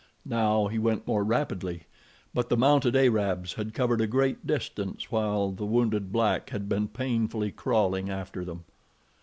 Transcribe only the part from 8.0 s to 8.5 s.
after